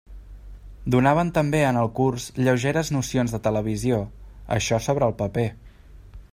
[0.95, 4.03] Donaven també en el curs lleugeres nocions de televisió,
[4.59, 5.49] això sobre el paper.